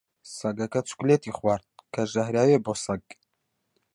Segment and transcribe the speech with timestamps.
[0.37, 3.03] سەگەکە چوکلێتی خوارد، کە ژەهراوییە بۆ سەگ.